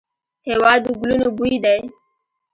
[0.47, 1.81] هېواد د ګلونو بوی دی.